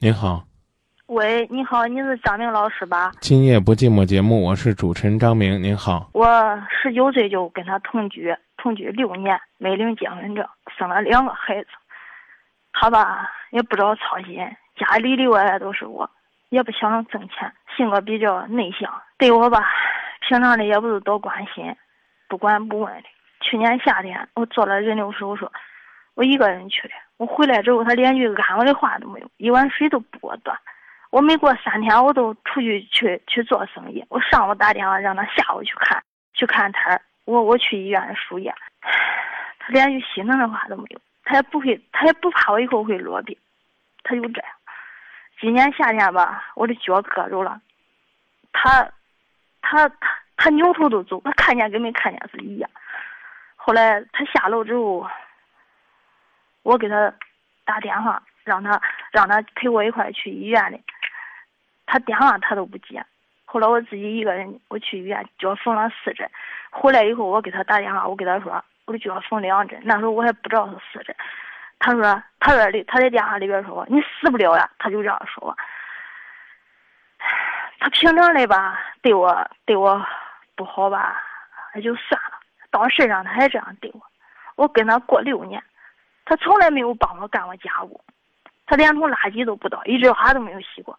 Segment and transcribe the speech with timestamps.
[0.00, 0.44] 您好，
[1.06, 3.10] 喂，你好，你是张明老师吧？
[3.20, 5.60] 今夜不寂寞节目，我是主持人张明。
[5.60, 6.24] 您好，我
[6.70, 10.46] 十九岁就跟他同居，同居六年，没领结婚证，
[10.78, 11.68] 生了两个孩子。
[12.72, 14.38] 他吧也不找操心，
[14.76, 16.08] 家里里外外都是我，
[16.50, 18.88] 也不想挣钱，性格比较内向，
[19.18, 19.66] 对我吧，
[20.28, 21.74] 平常的也不是多关心，
[22.28, 23.08] 不管不问的。
[23.40, 25.50] 去年夏天我做了人流手术，
[26.18, 26.94] 我一个人去的。
[27.16, 30.58] 我回来之后，他连句安慰的话都没有，一碗水都不给我端。
[31.10, 34.04] 我没过三天，我都出去去去做生意。
[34.08, 36.02] 我上午打电话让他下午去看
[36.34, 38.52] 去看摊儿，我我去医院输液，
[39.60, 41.00] 他连句心疼的话都没有。
[41.22, 43.38] 他也不会，他也不怕我以后会落病，
[44.02, 44.50] 他就这样。
[45.40, 47.60] 今年夏天吧，我的脚割着了，
[48.52, 48.90] 他
[49.62, 52.68] 他他他扭头就走，他看见跟没看见是一样。
[53.54, 55.06] 后来他下楼之后。
[56.68, 57.10] 我给他
[57.64, 58.78] 打电话，让他
[59.10, 60.78] 让他陪我一块去医院里，
[61.86, 63.02] 他电话他都不接。
[63.46, 66.30] 后来我自己一个人我去医院，脚缝了四针。
[66.68, 69.80] 回来以后我给他打电话，我给他说我的脚缝两针。
[69.82, 71.16] 那时候我还不知道是四针。
[71.78, 72.02] 他说
[72.38, 75.56] 他说的他在电话里边说你死不了呀，他就这样说。
[77.78, 80.04] 他平常的吧对我对我
[80.54, 81.16] 不好吧
[81.76, 82.38] 也就算了，
[82.70, 84.02] 到事上他还这样对我。
[84.56, 85.62] 我跟他过六年。
[86.28, 87.98] 他从来没有帮我干过家务，
[88.66, 90.92] 他连桶垃圾都不倒，一枝花都没有洗过，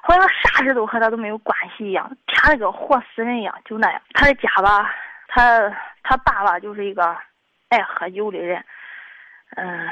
[0.00, 4.00] 好像啥事都和他都没有关系一样，天那个活死人一样，就那样。
[4.14, 4.94] 他的家吧，
[5.26, 5.68] 他
[6.04, 7.16] 他爸爸就是一个
[7.68, 8.64] 爱喝酒的人，
[9.56, 9.88] 嗯，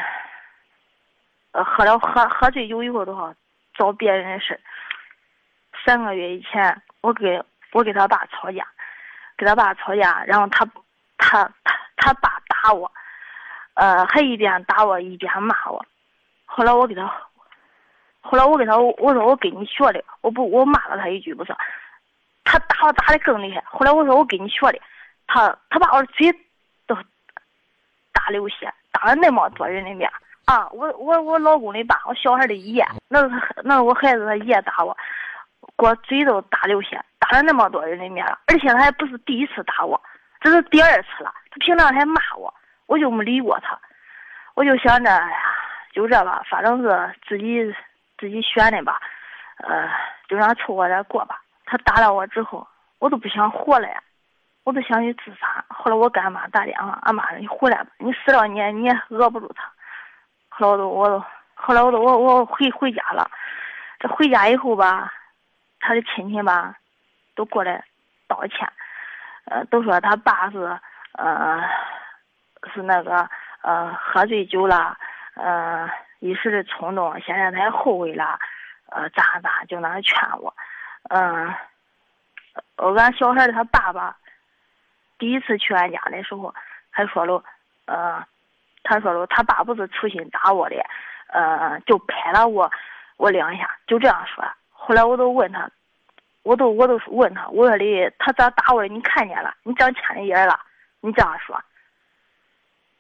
[1.51, 3.35] 呃，喝了喝喝醉酒以后的话，
[3.77, 4.61] 找别人的事
[5.85, 8.65] 三个月以前，我给我给他爸吵架，
[9.37, 10.65] 跟他爸吵架，然后他
[11.19, 12.89] 他他他爸打我。
[13.75, 15.85] 呃，还一边打我一边骂我，
[16.45, 17.13] 后来我给他，
[18.21, 21.55] 后来我给他我说我跟你学的，我不我骂了他一句不是，
[22.45, 23.63] 他打我打的更厉害。
[23.67, 24.79] 后来我说我跟你学的，
[25.27, 26.33] 他他把我的嘴
[26.87, 26.95] 都
[28.13, 30.09] 打流血，打了那么多人的面
[30.45, 30.69] 啊！
[30.71, 34.97] 我我我老公的爸，我小孩的爷，那是那是我孩子他爷打我，
[35.77, 40.01] 给我嘴都打流血，打了那么多人的面了，而且他还不是第一次打我，
[40.41, 42.55] 这是第二次了，他平常还骂我。
[42.87, 43.79] 我就没理过他，
[44.55, 45.39] 我就想着，哎呀，
[45.93, 47.75] 就这吧，反正是自己
[48.19, 49.01] 自己选的吧，
[49.59, 49.89] 呃，
[50.29, 51.41] 就让凑合着过吧。
[51.65, 52.67] 他打了我之后，
[52.99, 54.03] 我都不想活了呀，
[54.65, 55.65] 我都想去自杀。
[55.69, 59.65] 后来我给俺妈打电话，俺妈说：“你回来吧，你死了你也你也讹不住他。”
[60.51, 61.25] 后来我都我都
[61.55, 63.29] 后来我都我我回回家了。
[63.99, 65.13] 这回家以后吧，
[65.81, 66.75] 他的亲戚吧，
[67.35, 67.83] 都过来
[68.29, 68.71] 道歉，
[69.47, 70.79] 呃，都说他爸是
[71.13, 71.63] 呃。
[72.73, 73.29] 是那个
[73.63, 74.97] 呃，喝醉酒了，
[75.35, 75.89] 呃，
[76.21, 78.39] 一时的冲动，现在他也后悔了，
[78.91, 80.55] 呃，咋咋就那劝我，
[81.09, 81.55] 嗯，
[82.77, 84.17] 我俺小孩的他爸爸，
[85.19, 86.55] 第一次去俺家的时候，
[86.91, 87.43] 还说了，
[87.87, 88.25] 呃，
[88.83, 90.77] 他说了，他爸不是粗心打我的，
[91.29, 92.71] 呃，就拍了我，
[93.17, 94.45] 我两下，就这样说。
[94.71, 95.71] 后来我都问他，
[96.43, 98.89] 我都我都问他，我说的他咋打我的？
[98.89, 99.55] 你看见了？
[99.63, 100.61] 你长千里眼了？
[101.01, 101.59] 你这样说。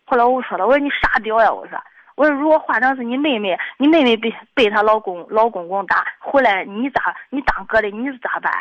[0.04, 1.50] 后来我说了，我说你傻屌呀！
[1.50, 1.78] 我说，
[2.14, 8.52] 我说如果换成是你妹妹，你妹妹被被她老公老公公打回来，你咋你当哥的你是咋办？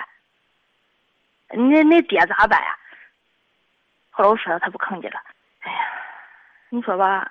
[1.49, 2.77] 你你爹咋办呀？
[4.09, 5.19] 后来我说了，他不吭气了。
[5.59, 5.77] 哎呀，
[6.69, 7.29] 你说吧，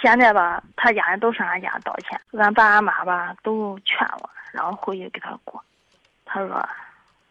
[0.00, 5.64] 现在吧，他家人都上俺家道歉，俺爸俺妈吧都劝我，让我回去给他过。
[6.24, 6.68] 他说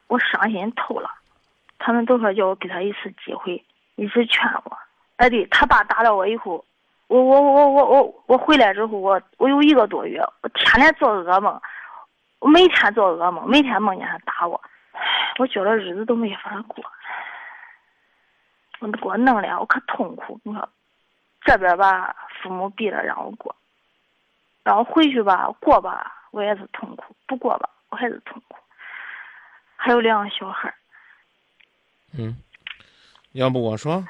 [0.07, 1.09] 我伤心透了，
[1.77, 3.63] 他们都说叫我给他一次机会，
[3.95, 4.77] 一直劝我。
[5.17, 6.63] 哎，对他爸打了我以后，
[7.07, 11.61] 我我我我我我回来之后，我我有一个多月，我天天做噩梦，
[12.39, 14.59] 我每天做噩梦，每天梦见他打我，
[15.37, 16.83] 我觉得日子都没法过，
[18.79, 20.39] 我给我弄的我可痛苦。
[20.43, 20.67] 你说
[21.45, 23.55] 这边吧，父母逼着让我过，
[24.63, 28.57] 让我回去吧，过吧，我也是痛苦；不过吧，我还是痛苦。
[29.75, 30.75] 还有两个小孩儿
[32.17, 32.35] 嗯，
[33.33, 34.03] 要不我说。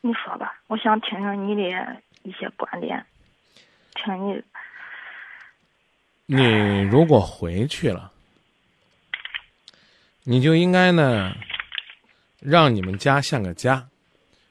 [0.00, 3.04] 你说吧，我想听听你的一些观点，
[3.94, 4.42] 听你。
[6.26, 8.12] 你如果回去了，
[10.24, 11.32] 你就应该呢，
[12.40, 13.88] 让你们家像个家，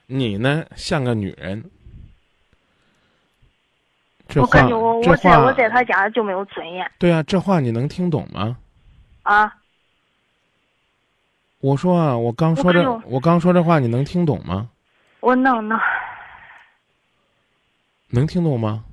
[0.07, 1.69] 你呢像个女人。
[4.35, 6.91] 我感觉我我在我在他家就没有尊严。
[6.97, 8.57] 对啊，这话你能听懂吗？
[9.23, 9.55] 啊。
[11.59, 14.69] 我说啊，我刚说这，我刚说这话，你能听懂吗？
[15.25, 15.79] 我能能，
[18.11, 18.83] 能听懂吗？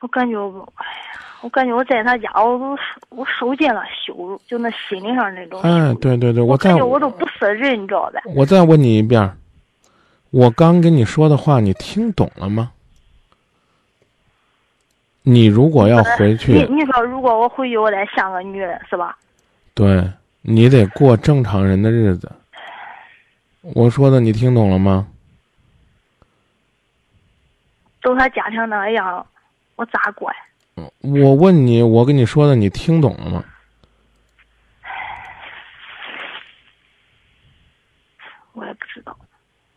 [0.00, 1.20] 我感觉我，哎呀。
[1.42, 2.76] 我感觉我在他家，我都
[3.08, 5.58] 我受尽了羞辱，就那心理上那种。
[5.62, 8.20] 哎，对对对，我再感觉我都不是人，你知道呗？
[8.34, 9.38] 我再问你一遍，
[10.30, 12.72] 我刚跟你说的话，你听懂了吗？
[15.22, 19.16] 你如果要回去，你你说如果我回去，我得像个女人，是吧？
[19.72, 20.06] 对，
[20.42, 22.30] 你得过正常人的日子。
[23.62, 25.08] 我说的你听懂了吗？
[28.02, 29.24] 都他家庭那样，
[29.76, 30.36] 我咋过呀？
[31.00, 33.44] 我问你，我跟你说的，你听懂了吗？
[38.54, 39.16] 我也不知道。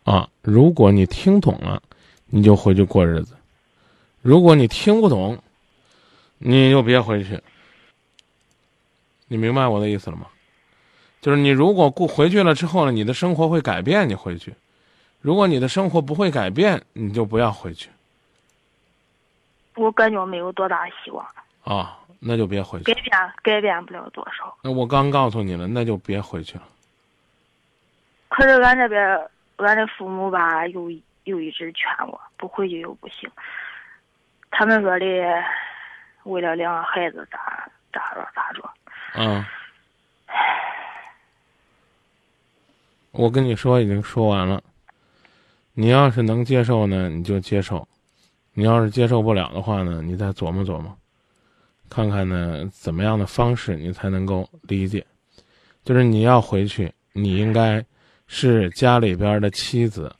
[0.04, 1.82] 啊，如果你听懂了，
[2.26, 3.34] 你就回去过日子；
[4.22, 5.38] 如果你听不懂，
[6.38, 7.40] 你就别回去。
[9.28, 10.26] 你明白我的意思了吗？
[11.20, 14.52] 就是你如果过回去了之后呢，你的生活会改变，你回去；
[15.20, 17.88] 如果你的生活不会改变，你就不要回去。
[19.76, 21.26] 我感觉没有多大希望。
[21.64, 22.84] 啊，那就别回去。
[22.84, 24.56] 改变改变不了多少。
[24.62, 26.64] 那我刚告诉你了，那就别回去了。
[28.28, 30.90] 可是俺这边，俺的父母吧，又
[31.24, 33.30] 又一直劝我不回去又不行。
[34.50, 35.06] 他们说的，
[36.24, 38.70] 为了两个孩子咋咋着咋着。
[39.14, 39.44] 嗯。
[43.12, 44.60] 我跟你说，已经说完了。
[45.74, 47.86] 你要是能接受呢，你就接受；
[48.54, 50.96] 你要是接受不了的话呢，你再琢磨琢磨，
[51.90, 55.04] 看看呢怎么样的方式你才能够理解。
[55.84, 57.84] 就是你要回去，你应该
[58.26, 60.10] 是家里边的妻子，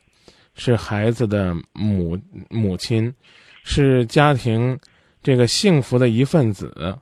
[0.54, 2.18] 是孩子的母
[2.50, 3.14] 母亲，
[3.62, 4.78] 是家庭
[5.22, 6.98] 这个幸福的一份子，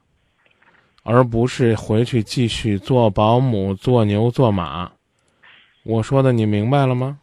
[1.02, 4.92] 而不是回去继续做保姆、做牛做马。
[5.82, 7.18] 我说的你明白了吗？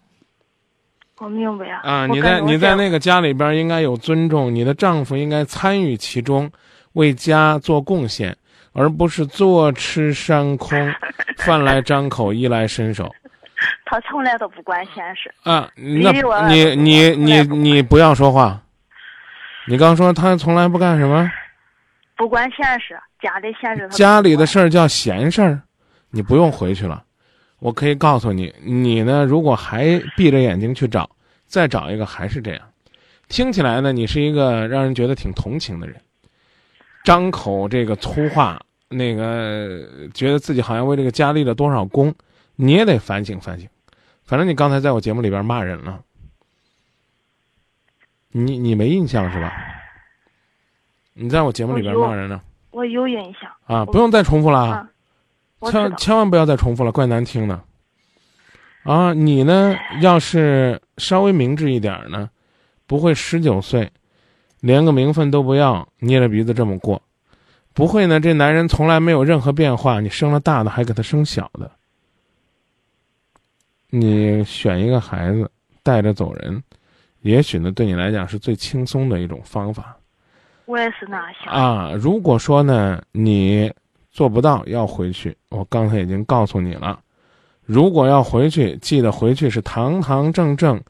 [1.19, 1.81] 我明白啊。
[1.83, 6.49] 啊，你在你在那个家里边应该有尊重，你的丈夫应该参与其中，
[6.93, 8.35] 为家做贡献，
[8.73, 10.93] 而不是坐吃山空，
[11.37, 13.13] 饭来张口，衣来伸手。
[13.85, 15.33] 他从来都不管闲事。
[15.43, 16.11] 啊，那
[16.47, 18.61] 你你你你不要说话。
[19.67, 21.29] 你刚说他从来不干什么？
[22.15, 23.87] 不管闲事，家里闲事。
[23.89, 25.61] 家里的事儿叫闲事儿，
[26.11, 27.03] 你不用回去了。
[27.59, 29.25] 我可以告诉你，你呢？
[29.25, 31.09] 如果还闭着眼睛去找，
[31.45, 32.61] 再找一个还是这样，
[33.27, 35.99] 听起来呢，你是一个让人觉得挺同情的人，
[37.03, 42.15] 张口这个粗话，那个觉得自己好像为这个家立了多少功，
[42.55, 43.67] 你也得反省反省。
[44.23, 45.99] 反正你刚才在我节目里边骂人了，
[48.31, 49.51] 你你没印象是吧？
[51.13, 52.41] 你在我节目里边骂人了，
[52.71, 54.87] 我有印象啊，不用再重复了。
[55.61, 57.59] 千千万不要再重复了，怪难听的。
[58.83, 59.75] 啊，你呢？
[60.01, 62.29] 要是稍微明智一点呢，
[62.87, 63.91] 不会十九岁，
[64.61, 67.01] 连个名分都不要，捏着鼻子这么过。
[67.73, 71.69] 不会呢，这男人从来没有任何变化，你生了大的还给他生小的。
[73.89, 75.51] 你选一个孩子
[75.83, 76.63] 带着走人，
[77.21, 79.97] 也许呢，对你来讲是最轻松的一种方法。
[80.65, 81.53] 我也是那想。
[81.53, 83.71] 啊，如果说呢，你。
[84.11, 86.99] 做不到要回去，我刚才已经告诉你了。
[87.63, 90.81] 如果要回去，记得回去是堂堂正正、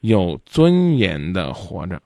[0.00, 2.00] 有尊严的活着。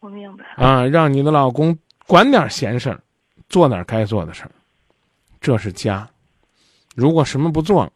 [0.00, 0.44] 我明白。
[0.56, 1.76] 啊，让你的老公
[2.06, 3.02] 管点闲事儿，
[3.48, 4.50] 做点该做的事儿，
[5.40, 6.08] 这是家。
[6.94, 7.90] 如果什么不做，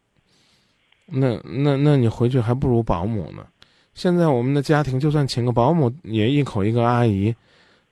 [1.05, 3.45] 那那那你回去还不如保姆呢。
[3.93, 7.33] 现在我们的家庭，就算请个保姆，也一口一个阿姨，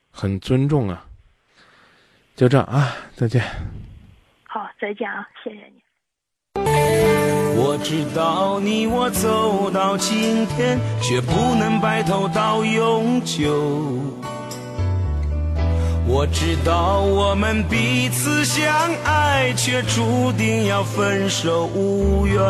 [0.09, 1.05] 很尊重啊。
[2.35, 3.43] 就这啊，再见。
[4.47, 5.83] 好，再见啊，谢谢你。
[7.55, 14.01] 我知道你我走到今天，却不能白头到永久。
[16.07, 18.65] 我知道我们彼此相
[19.05, 22.43] 爱，却注定要分手无缘。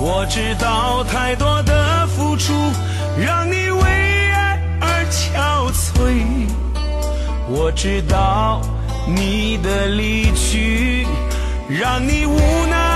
[0.00, 2.52] 我知道太多的付出，
[3.16, 3.82] 让你为
[4.32, 6.69] 爱而憔悴。
[7.52, 8.60] 我知道
[9.08, 11.04] 你的离去
[11.68, 12.89] 让你无奈